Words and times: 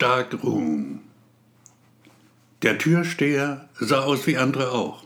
Darkroom. 0.00 1.00
Der 2.62 2.78
Türsteher 2.78 3.68
sah 3.78 4.00
aus 4.00 4.26
wie 4.26 4.38
andere 4.38 4.72
auch. 4.72 5.04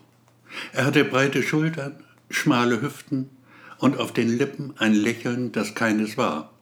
Er 0.73 0.85
hatte 0.85 1.05
breite 1.05 1.43
Schultern, 1.43 1.97
schmale 2.31 2.81
Hüften 2.81 3.28
und 3.78 3.99
auf 3.99 4.12
den 4.12 4.28
Lippen 4.28 4.72
ein 4.78 4.94
Lächeln, 4.94 5.50
das 5.50 5.75
keines 5.75 6.17
war. 6.17 6.52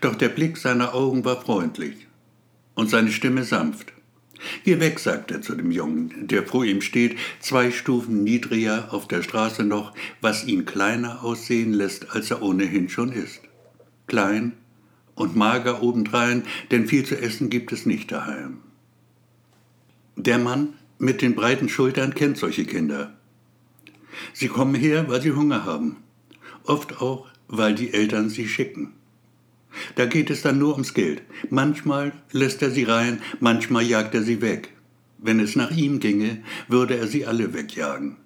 Doch 0.00 0.14
der 0.14 0.28
Blick 0.28 0.56
seiner 0.56 0.94
Augen 0.94 1.24
war 1.24 1.40
freundlich 1.40 2.06
und 2.76 2.90
seine 2.90 3.10
Stimme 3.10 3.42
sanft. 3.42 3.92
Geh 4.62 4.78
weg, 4.78 5.00
sagt 5.00 5.32
er 5.32 5.42
zu 5.42 5.56
dem 5.56 5.72
Jungen, 5.72 6.28
der 6.28 6.46
vor 6.46 6.64
ihm 6.64 6.80
steht, 6.80 7.18
zwei 7.40 7.72
Stufen 7.72 8.22
niedriger 8.22 8.94
auf 8.94 9.08
der 9.08 9.24
Straße 9.24 9.64
noch, 9.64 9.94
was 10.20 10.44
ihn 10.44 10.64
kleiner 10.64 11.24
aussehen 11.24 11.72
lässt, 11.72 12.12
als 12.12 12.30
er 12.30 12.40
ohnehin 12.40 12.88
schon 12.88 13.10
ist. 13.10 13.40
Klein 14.06 14.52
und 15.18 15.36
mager 15.36 15.82
obendrein, 15.82 16.44
denn 16.70 16.86
viel 16.86 17.04
zu 17.04 17.20
essen 17.20 17.50
gibt 17.50 17.72
es 17.72 17.86
nicht 17.86 18.10
daheim. 18.12 18.58
Der 20.16 20.38
Mann 20.38 20.74
mit 20.98 21.22
den 21.22 21.34
breiten 21.34 21.68
Schultern 21.68 22.14
kennt 22.14 22.38
solche 22.38 22.64
Kinder. 22.64 23.14
Sie 24.32 24.48
kommen 24.48 24.74
her, 24.74 25.08
weil 25.08 25.22
sie 25.22 25.32
Hunger 25.32 25.64
haben. 25.64 25.96
Oft 26.64 27.00
auch, 27.00 27.26
weil 27.46 27.74
die 27.74 27.92
Eltern 27.92 28.30
sie 28.30 28.48
schicken. 28.48 28.94
Da 29.94 30.06
geht 30.06 30.30
es 30.30 30.42
dann 30.42 30.58
nur 30.58 30.72
ums 30.72 30.94
Geld. 30.94 31.22
Manchmal 31.50 32.12
lässt 32.32 32.62
er 32.62 32.70
sie 32.70 32.84
rein, 32.84 33.20
manchmal 33.38 33.84
jagt 33.84 34.14
er 34.14 34.22
sie 34.22 34.40
weg. 34.40 34.70
Wenn 35.18 35.40
es 35.40 35.56
nach 35.56 35.70
ihm 35.70 36.00
ginge, 36.00 36.42
würde 36.68 36.96
er 36.96 37.06
sie 37.06 37.26
alle 37.26 37.54
wegjagen. 37.54 38.16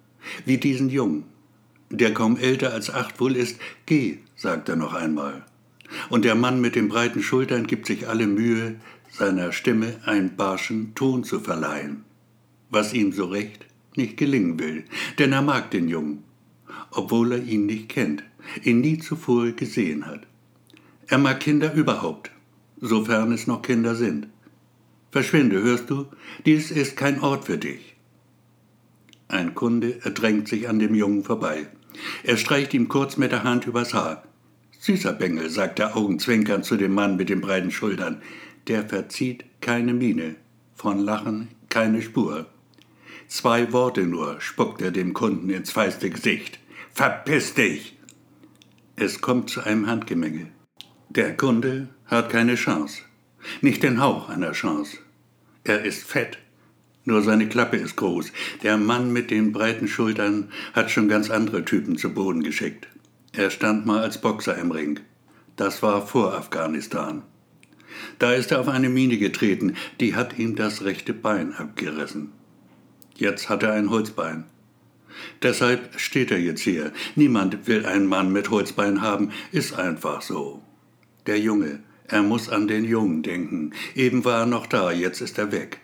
Wie 0.45 0.57
diesen 0.57 0.89
Jungen, 0.89 1.25
der 1.89 2.13
kaum 2.13 2.37
älter 2.37 2.73
als 2.73 2.89
acht 2.89 3.19
wohl 3.19 3.35
ist. 3.35 3.59
Geh, 3.85 4.19
sagt 4.35 4.69
er 4.69 4.75
noch 4.75 4.93
einmal. 4.93 5.45
Und 6.09 6.25
der 6.25 6.35
Mann 6.35 6.61
mit 6.61 6.75
den 6.75 6.89
breiten 6.89 7.21
Schultern 7.21 7.67
gibt 7.67 7.87
sich 7.87 8.07
alle 8.07 8.27
Mühe, 8.27 8.75
seiner 9.11 9.51
Stimme 9.51 9.95
einen 10.05 10.35
barschen 10.35 10.95
Ton 10.95 11.23
zu 11.23 11.39
verleihen, 11.39 12.03
was 12.69 12.93
ihm 12.93 13.11
so 13.11 13.25
recht 13.25 13.65
nicht 13.95 14.17
gelingen 14.17 14.59
will, 14.59 14.85
denn 15.19 15.31
er 15.33 15.43
mag 15.43 15.69
den 15.71 15.87
Jungen, 15.87 16.23
obwohl 16.91 17.33
er 17.33 17.43
ihn 17.43 17.67
nicht 17.67 17.89
kennt, 17.89 18.23
ihn 18.63 18.81
nie 18.81 18.97
zuvor 18.97 19.51
gesehen 19.51 20.05
hat. 20.05 20.25
Er 21.07 21.19
mag 21.19 21.39
Kinder 21.39 21.73
überhaupt, 21.73 22.31
sofern 22.81 23.31
es 23.31 23.45
noch 23.45 23.61
Kinder 23.61 23.95
sind. 23.95 24.27
Verschwinde, 25.11 25.61
hörst 25.61 25.89
du, 25.89 26.07
dies 26.45 26.71
ist 26.71 26.97
kein 26.97 27.21
Ort 27.21 27.45
für 27.45 27.57
dich. 27.59 27.95
Ein 29.27 29.53
Kunde 29.53 29.99
erdrängt 30.03 30.47
sich 30.47 30.67
an 30.67 30.79
dem 30.79 30.95
Jungen 30.95 31.23
vorbei. 31.23 31.67
Er 32.23 32.37
streicht 32.37 32.73
ihm 32.73 32.87
kurz 32.87 33.17
mit 33.17 33.31
der 33.31 33.43
Hand 33.43 33.67
übers 33.67 33.93
Haar. 33.93 34.23
Süßer 34.83 35.13
Bengel, 35.13 35.49
sagt 35.49 35.79
der 35.79 35.95
Augenzwinkern 35.95 36.61
zu 36.61 36.75
dem 36.75 36.93
Mann 36.93 37.15
mit 37.15 37.29
den 37.29 37.39
breiten 37.39 37.71
Schultern. 37.71 38.21
Der 38.67 38.83
verzieht 38.83 39.45
keine 39.61 39.93
Miene, 39.93 40.35
von 40.75 40.99
Lachen 40.99 41.47
keine 41.69 42.01
Spur. 42.01 42.47
Zwei 43.29 43.71
Worte 43.71 44.01
nur 44.01 44.41
spuckt 44.41 44.81
er 44.81 44.91
dem 44.91 45.13
Kunden 45.13 45.49
ins 45.51 45.71
feiste 45.71 46.09
Gesicht. 46.09 46.59
Verpiss 46.93 47.53
dich! 47.53 47.97
Es 48.97 49.21
kommt 49.21 49.49
zu 49.49 49.61
einem 49.61 49.87
Handgemenge. 49.87 50.47
Der 51.07 51.37
Kunde 51.37 51.87
hat 52.07 52.29
keine 52.29 52.55
Chance. 52.55 53.03
Nicht 53.61 53.83
den 53.83 54.01
Hauch 54.01 54.27
einer 54.27 54.51
Chance. 54.51 54.97
Er 55.63 55.85
ist 55.85 56.03
fett. 56.03 56.39
Nur 57.05 57.21
seine 57.21 57.47
Klappe 57.47 57.77
ist 57.77 57.95
groß. 57.95 58.33
Der 58.63 58.75
Mann 58.75 59.13
mit 59.13 59.31
den 59.31 59.53
breiten 59.53 59.87
Schultern 59.87 60.51
hat 60.73 60.91
schon 60.91 61.07
ganz 61.07 61.29
andere 61.29 61.63
Typen 61.63 61.97
zu 61.97 62.13
Boden 62.13 62.43
geschickt. 62.43 62.89
Er 63.33 63.49
stand 63.49 63.85
mal 63.85 64.01
als 64.01 64.21
Boxer 64.21 64.55
im 64.57 64.71
Ring. 64.71 64.99
Das 65.55 65.81
war 65.81 66.05
vor 66.05 66.35
Afghanistan. 66.35 67.23
Da 68.19 68.33
ist 68.33 68.51
er 68.51 68.59
auf 68.59 68.67
eine 68.67 68.89
Mine 68.89 69.17
getreten, 69.17 69.75
die 69.99 70.15
hat 70.15 70.37
ihm 70.37 70.55
das 70.55 70.83
rechte 70.83 71.13
Bein 71.13 71.53
abgerissen. 71.53 72.31
Jetzt 73.15 73.49
hat 73.49 73.63
er 73.63 73.73
ein 73.73 73.89
Holzbein. 73.89 74.45
Deshalb 75.41 75.99
steht 75.99 76.31
er 76.31 76.39
jetzt 76.39 76.61
hier. 76.61 76.91
Niemand 77.15 77.67
will 77.67 77.85
einen 77.85 78.07
Mann 78.07 78.31
mit 78.31 78.49
Holzbein 78.49 79.01
haben, 79.01 79.31
ist 79.51 79.73
einfach 79.77 80.21
so. 80.21 80.61
Der 81.25 81.39
Junge, 81.39 81.83
er 82.07 82.21
muss 82.21 82.49
an 82.49 82.67
den 82.67 82.85
Jungen 82.85 83.23
denken. 83.23 83.73
Eben 83.95 84.25
war 84.25 84.41
er 84.41 84.45
noch 84.45 84.67
da, 84.67 84.91
jetzt 84.91 85.21
ist 85.21 85.37
er 85.37 85.51
weg. 85.51 85.79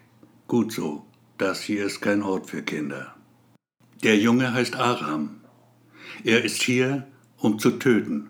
Gut 0.48 0.72
so, 0.72 1.06
das 1.38 1.62
hier 1.62 1.86
ist 1.86 2.02
kein 2.02 2.22
Ort 2.22 2.50
für 2.50 2.62
Kinder. 2.62 3.16
Der 4.04 4.18
Junge 4.18 4.54
heißt 4.54 4.76
Aram. 4.76 5.42
Er 6.24 6.44
ist 6.44 6.62
hier, 6.62 7.08
um 7.40 7.60
zu 7.60 7.72
töten. 7.72 8.30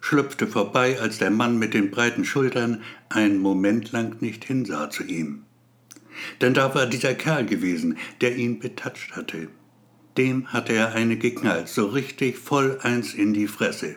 Schlüpfte 0.00 0.46
vorbei, 0.46 1.00
als 1.00 1.18
der 1.18 1.30
Mann 1.30 1.58
mit 1.58 1.74
den 1.74 1.90
breiten 1.90 2.24
Schultern 2.24 2.82
einen 3.08 3.38
Moment 3.38 3.92
lang 3.92 4.20
nicht 4.20 4.44
hinsah 4.44 4.88
zu 4.90 5.02
ihm. 5.04 5.42
Denn 6.40 6.54
da 6.54 6.74
war 6.74 6.86
dieser 6.86 7.14
Kerl 7.14 7.44
gewesen, 7.44 7.98
der 8.20 8.36
ihn 8.36 8.58
betatscht 8.58 9.12
hatte. 9.12 9.48
Dem 10.16 10.46
hatte 10.52 10.72
er 10.72 10.94
eine 10.94 11.16
geknallt, 11.16 11.68
so 11.68 11.86
richtig 11.86 12.38
voll 12.38 12.78
eins 12.82 13.14
in 13.14 13.34
die 13.34 13.48
Fresse. 13.48 13.96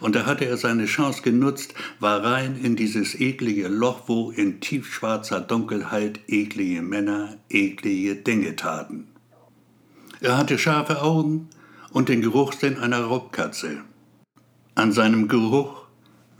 Und 0.00 0.14
da 0.14 0.26
hatte 0.26 0.44
er 0.44 0.56
seine 0.56 0.86
Chance 0.86 1.22
genutzt, 1.22 1.74
war 1.98 2.22
rein 2.22 2.56
in 2.62 2.76
dieses 2.76 3.18
eklige 3.18 3.68
Loch, 3.68 4.02
wo 4.06 4.30
in 4.30 4.60
tiefschwarzer 4.60 5.40
Dunkelheit 5.40 6.20
eklige 6.28 6.82
Männer 6.82 7.36
eklige 7.50 8.14
Dinge 8.14 8.54
taten. 8.54 9.08
Er 10.20 10.36
hatte 10.36 10.58
scharfe 10.58 11.02
Augen, 11.02 11.48
und 11.92 12.08
den 12.08 12.22
Geruchssinn 12.22 12.78
einer 12.78 13.00
Raubkatze. 13.00 13.84
An 14.74 14.92
seinem 14.92 15.28
Geruch 15.28 15.82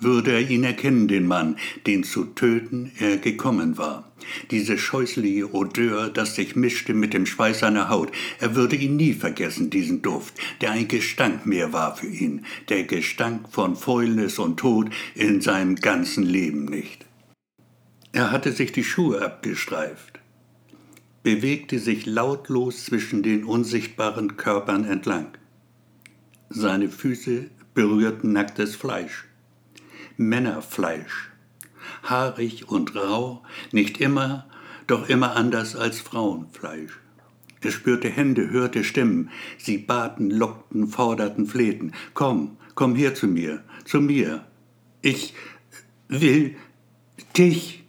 würde 0.02 0.32
er 0.32 0.50
ihn 0.50 0.64
erkennen, 0.64 1.08
den 1.08 1.26
Mann, 1.26 1.56
den 1.86 2.04
zu 2.04 2.24
töten 2.24 2.90
er 2.98 3.18
gekommen 3.18 3.78
war. 3.78 4.10
Diese 4.50 4.78
scheußliche 4.78 5.52
Odeur, 5.54 6.08
das 6.08 6.34
sich 6.34 6.56
mischte 6.56 6.94
mit 6.94 7.14
dem 7.14 7.26
Schweiß 7.26 7.60
seiner 7.60 7.88
Haut. 7.88 8.10
Er 8.40 8.54
würde 8.54 8.76
ihn 8.76 8.96
nie 8.96 9.12
vergessen, 9.12 9.70
diesen 9.70 10.02
Duft, 10.02 10.34
der 10.60 10.72
ein 10.72 10.88
Gestank 10.88 11.46
mehr 11.46 11.72
war 11.72 11.96
für 11.96 12.08
ihn, 12.08 12.44
der 12.68 12.84
Gestank 12.84 13.48
von 13.50 13.76
Fäulnis 13.76 14.38
und 14.38 14.58
Tod 14.58 14.90
in 15.14 15.40
seinem 15.40 15.76
ganzen 15.76 16.24
Leben 16.24 16.64
nicht. 16.64 17.06
Er 18.12 18.30
hatte 18.30 18.52
sich 18.52 18.72
die 18.72 18.84
Schuhe 18.84 19.22
abgestreift, 19.22 20.20
bewegte 21.22 21.78
sich 21.78 22.06
lautlos 22.06 22.84
zwischen 22.84 23.22
den 23.22 23.44
unsichtbaren 23.44 24.36
Körpern 24.36 24.84
entlang. 24.84 25.28
Seine 26.54 26.90
Füße 26.90 27.48
berührten 27.72 28.32
nacktes 28.34 28.76
Fleisch. 28.76 29.24
Männerfleisch. 30.18 31.30
Haarig 32.02 32.68
und 32.68 32.94
rau, 32.94 33.42
nicht 33.70 34.02
immer, 34.02 34.46
doch 34.86 35.08
immer 35.08 35.34
anders 35.34 35.74
als 35.76 36.00
Frauenfleisch. 36.00 37.00
Er 37.62 37.70
spürte 37.70 38.10
Hände, 38.10 38.50
hörte 38.50 38.84
Stimmen. 38.84 39.30
Sie 39.56 39.78
baten, 39.78 40.30
lockten, 40.30 40.88
forderten, 40.88 41.46
flehten. 41.46 41.92
Komm, 42.12 42.58
komm 42.74 42.96
her 42.96 43.14
zu 43.14 43.28
mir, 43.28 43.64
zu 43.86 44.02
mir. 44.02 44.44
Ich 45.00 45.32
will 46.08 46.56
dich. 47.34 47.82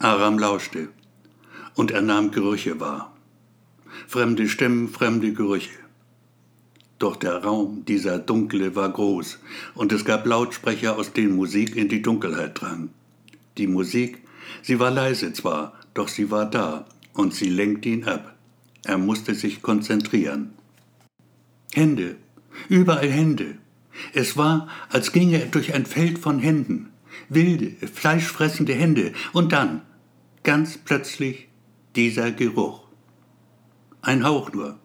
Aram 0.00 0.40
lauschte 0.40 0.88
und 1.76 1.92
er 1.92 2.02
nahm 2.02 2.32
Gerüche 2.32 2.80
wahr. 2.80 3.16
Fremde 4.08 4.48
Stimmen, 4.48 4.88
fremde 4.88 5.32
Gerüche. 5.32 5.87
Doch 6.98 7.14
der 7.14 7.44
Raum, 7.44 7.84
dieser 7.86 8.18
dunkle, 8.18 8.74
war 8.74 8.90
groß, 8.90 9.38
und 9.74 9.92
es 9.92 10.04
gab 10.04 10.26
Lautsprecher, 10.26 10.96
aus 10.96 11.12
denen 11.12 11.36
Musik 11.36 11.76
in 11.76 11.88
die 11.88 12.02
Dunkelheit 12.02 12.60
drang. 12.60 12.90
Die 13.56 13.68
Musik, 13.68 14.18
sie 14.62 14.80
war 14.80 14.90
leise 14.90 15.32
zwar, 15.32 15.74
doch 15.94 16.08
sie 16.08 16.32
war 16.32 16.46
da, 16.46 16.86
und 17.12 17.34
sie 17.34 17.50
lenkte 17.50 17.90
ihn 17.90 18.04
ab. 18.04 18.34
Er 18.84 18.98
musste 18.98 19.34
sich 19.34 19.62
konzentrieren. 19.62 20.54
Hände, 21.72 22.16
überall 22.68 23.10
Hände. 23.10 23.58
Es 24.12 24.36
war, 24.36 24.68
als 24.88 25.12
ginge 25.12 25.40
er 25.40 25.46
durch 25.46 25.74
ein 25.74 25.86
Feld 25.86 26.18
von 26.18 26.40
Händen, 26.40 26.90
wilde, 27.28 27.70
fleischfressende 27.86 28.74
Hände, 28.74 29.12
und 29.32 29.52
dann, 29.52 29.82
ganz 30.42 30.78
plötzlich, 30.78 31.46
dieser 31.94 32.32
Geruch. 32.32 32.88
Ein 34.02 34.24
Hauch 34.24 34.52
nur. 34.52 34.78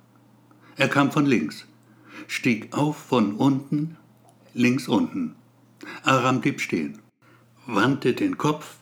Er 0.75 0.89
kam 0.89 1.11
von 1.11 1.25
links 1.25 1.65
stieg 2.27 2.75
auf 2.75 2.97
von 2.97 3.35
unten, 3.35 3.97
links 4.53 4.87
unten. 4.87 5.35
Aram 6.03 6.41
blieb 6.41 6.61
stehen, 6.61 6.99
wandte 7.65 8.13
den 8.13 8.37
Kopf, 8.37 8.77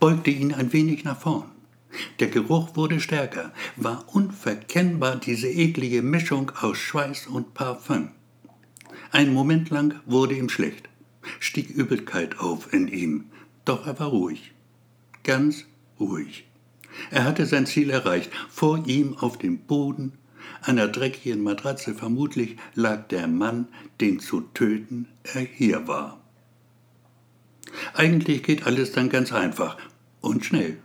beugte 0.00 0.30
ihn 0.30 0.54
ein 0.54 0.72
wenig 0.72 1.04
nach 1.04 1.20
vorn. 1.20 1.50
Der 2.20 2.28
Geruch 2.28 2.74
wurde 2.74 3.00
stärker, 3.00 3.52
war 3.76 4.04
unverkennbar 4.14 5.16
diese 5.16 5.48
eklige 5.48 6.02
Mischung 6.02 6.50
aus 6.60 6.78
Schweiß 6.78 7.26
und 7.26 7.52
Parfüm. 7.52 8.08
Ein 9.10 9.34
Moment 9.34 9.68
lang 9.68 10.00
wurde 10.06 10.34
ihm 10.34 10.48
schlecht, 10.48 10.88
stieg 11.38 11.68
Übelkeit 11.68 12.38
auf 12.38 12.72
in 12.72 12.88
ihm, 12.88 13.24
doch 13.66 13.86
er 13.86 13.98
war 14.00 14.08
ruhig, 14.08 14.52
ganz 15.22 15.66
ruhig. 16.00 16.46
Er 17.10 17.24
hatte 17.24 17.46
sein 17.46 17.66
Ziel 17.66 17.90
erreicht. 17.90 18.30
Vor 18.48 18.86
ihm 18.86 19.16
auf 19.16 19.38
dem 19.38 19.58
Boden 19.58 20.12
einer 20.62 20.88
dreckigen 20.88 21.42
Matratze 21.42 21.94
vermutlich 21.94 22.56
lag 22.74 23.08
der 23.08 23.26
Mann, 23.28 23.68
den 24.00 24.20
zu 24.20 24.42
töten 24.54 25.08
er 25.22 25.42
hier 25.42 25.86
war. 25.86 26.20
Eigentlich 27.94 28.42
geht 28.42 28.66
alles 28.66 28.92
dann 28.92 29.08
ganz 29.08 29.32
einfach 29.32 29.76
und 30.20 30.44
schnell. 30.44 30.78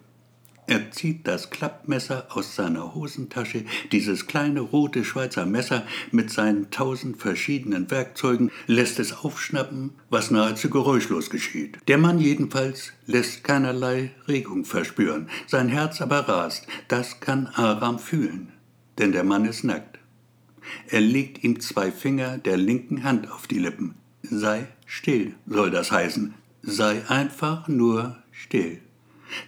Er 0.69 0.91
zieht 0.91 1.25
das 1.25 1.49
Klappmesser 1.49 2.27
aus 2.29 2.55
seiner 2.55 2.93
Hosentasche, 2.93 3.63
dieses 3.93 4.27
kleine 4.27 4.59
rote 4.59 5.05
Schweizer 5.05 5.45
Messer 5.45 5.87
mit 6.11 6.29
seinen 6.29 6.69
tausend 6.71 7.21
verschiedenen 7.21 7.89
Werkzeugen, 7.89 8.51
lässt 8.67 8.99
es 8.99 9.13
aufschnappen, 9.13 9.93
was 10.09 10.29
nahezu 10.29 10.69
geräuschlos 10.69 11.29
geschieht. 11.29 11.77
Der 11.87 11.97
Mann 11.97 12.19
jedenfalls 12.19 12.91
lässt 13.05 13.45
keinerlei 13.45 14.11
Regung 14.27 14.65
verspüren, 14.65 15.29
sein 15.47 15.69
Herz 15.69 16.01
aber 16.01 16.27
rast, 16.27 16.67
das 16.89 17.21
kann 17.21 17.47
Aram 17.47 17.97
fühlen, 17.97 18.51
denn 18.97 19.11
der 19.11 19.23
Mann 19.23 19.45
ist 19.45 19.63
nackt. 19.63 19.99
Er 20.89 21.01
legt 21.01 21.43
ihm 21.43 21.59
zwei 21.59 21.91
Finger 21.91 22.37
der 22.37 22.57
linken 22.57 23.03
Hand 23.03 23.31
auf 23.31 23.47
die 23.47 23.59
Lippen. 23.59 23.95
Sei 24.21 24.67
still, 24.85 25.35
soll 25.45 25.71
das 25.71 25.91
heißen. 25.91 26.33
Sei 26.61 27.07
einfach 27.07 27.67
nur 27.67 28.17
still. 28.31 28.81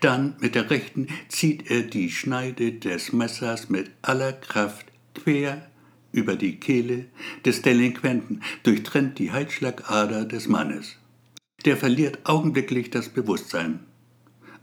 Dann 0.02 0.36
mit 0.40 0.56
der 0.56 0.70
rechten 0.70 1.08
zieht 1.28 1.70
er 1.70 1.84
die 1.84 2.12
Schneide 2.12 2.74
des 2.74 3.14
Messers 3.14 3.70
mit 3.70 3.92
aller 4.02 4.34
Kraft 4.34 4.88
quer 5.14 5.70
über 6.12 6.36
die 6.36 6.60
Kehle 6.60 7.06
des 7.46 7.62
Delinquenten, 7.62 8.42
durchtrennt 8.64 9.20
die 9.20 9.32
Halsschlagader 9.32 10.26
des 10.26 10.48
Mannes. 10.48 10.98
Der 11.66 11.78
verliert 11.78 12.20
augenblicklich 12.24 12.90
das 12.90 13.10
Bewusstsein. 13.10 13.82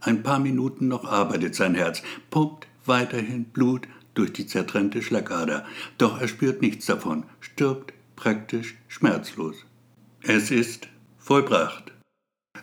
Ein 0.01 0.23
paar 0.23 0.39
Minuten 0.39 0.87
noch 0.87 1.05
arbeitet 1.05 1.55
sein 1.55 1.75
Herz, 1.75 2.03
pumpt 2.29 2.67
weiterhin 2.85 3.45
Blut 3.45 3.87
durch 4.17 4.33
die 4.33 4.47
zertrennte 4.47 5.01
Schlagader, 5.01 5.65
doch 5.97 6.19
er 6.19 6.27
spürt 6.27 6.61
nichts 6.61 6.85
davon, 6.85 7.23
stirbt 7.39 7.93
praktisch 8.15 8.75
schmerzlos. 8.87 9.65
Es 10.21 10.51
ist 10.51 10.87
vollbracht. 11.17 11.91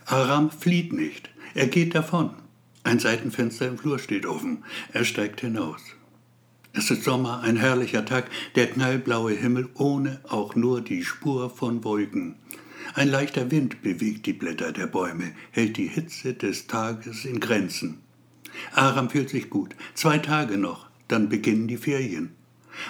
Aram 0.06 0.50
flieht 0.50 0.92
nicht, 0.92 1.30
er 1.54 1.68
geht 1.68 1.94
davon. 1.94 2.30
Ein 2.82 2.98
Seitenfenster 2.98 3.66
im 3.66 3.78
Flur 3.78 3.98
steht 3.98 4.26
offen. 4.26 4.62
Er 4.92 5.06
steigt 5.06 5.40
hinaus. 5.40 5.80
Es 6.74 6.90
ist 6.90 7.04
Sommer, 7.04 7.40
ein 7.40 7.56
herrlicher 7.56 8.04
Tag, 8.04 8.28
der 8.56 8.66
knallblaue 8.66 9.32
Himmel 9.32 9.70
ohne 9.74 10.20
auch 10.28 10.54
nur 10.54 10.80
die 10.82 11.04
Spur 11.04 11.48
von 11.48 11.84
Wolken. 11.84 12.34
Ein 12.94 13.08
leichter 13.08 13.50
Wind 13.50 13.80
bewegt 13.80 14.26
die 14.26 14.32
Blätter 14.32 14.72
der 14.72 14.88
Bäume, 14.88 15.32
hält 15.52 15.76
die 15.78 15.86
Hitze 15.86 16.34
des 16.34 16.66
Tages 16.66 17.24
in 17.24 17.40
Grenzen. 17.40 18.00
Aram 18.72 19.08
fühlt 19.08 19.30
sich 19.30 19.48
gut. 19.48 19.74
Zwei 19.94 20.18
Tage 20.18 20.58
noch, 20.58 20.90
dann 21.14 21.28
beginnen 21.28 21.68
die 21.68 21.76
Ferien. 21.76 22.34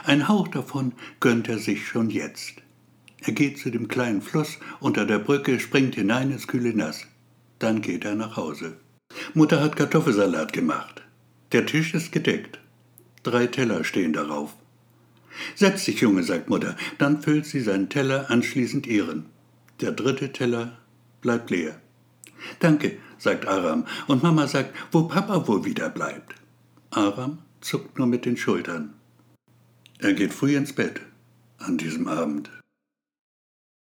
Ein 0.04 0.28
Hauch 0.28 0.48
davon 0.48 0.92
gönnt 1.20 1.46
er 1.50 1.58
sich 1.58 1.86
schon 1.86 2.08
jetzt. 2.08 2.54
Er 3.20 3.34
geht 3.34 3.58
zu 3.58 3.68
dem 3.70 3.86
kleinen 3.86 4.22
Fluss 4.22 4.58
unter 4.80 5.04
der 5.04 5.18
Brücke, 5.18 5.60
springt 5.60 5.94
hinein 5.94 6.30
ins 6.30 6.46
kühle 6.46 6.74
Nass. 6.74 7.06
Dann 7.58 7.82
geht 7.82 8.06
er 8.06 8.14
nach 8.14 8.38
Hause. 8.38 8.78
Mutter 9.34 9.60
hat 9.60 9.76
Kartoffelsalat 9.76 10.54
gemacht. 10.54 11.02
Der 11.52 11.66
Tisch 11.66 11.92
ist 11.92 12.12
gedeckt. 12.12 12.58
Drei 13.24 13.46
Teller 13.46 13.84
stehen 13.84 14.14
darauf. 14.14 14.54
Setz 15.54 15.84
dich, 15.84 16.00
Junge, 16.00 16.22
sagt 16.22 16.48
Mutter. 16.48 16.76
Dann 16.96 17.20
füllt 17.20 17.44
sie 17.44 17.60
seinen 17.60 17.90
Teller, 17.90 18.30
anschließend 18.30 18.86
ihren. 18.86 19.26
Der 19.82 19.92
dritte 19.92 20.32
Teller 20.32 20.78
bleibt 21.20 21.50
leer. 21.50 21.78
Danke, 22.58 22.96
sagt 23.18 23.46
Aram, 23.46 23.86
und 24.06 24.22
Mama 24.22 24.46
sagt, 24.46 24.74
wo 24.92 25.02
Papa 25.02 25.46
wohl 25.46 25.66
wieder 25.66 25.90
bleibt. 25.90 26.34
Aram 26.90 27.38
zuckt 27.64 27.98
nur 27.98 28.06
mit 28.06 28.26
den 28.26 28.36
Schultern. 28.36 28.92
Er 29.98 30.12
geht 30.12 30.34
früh 30.34 30.54
ins 30.54 30.74
Bett 30.74 31.00
an 31.58 31.78
diesem 31.78 32.08
Abend. 32.08 32.50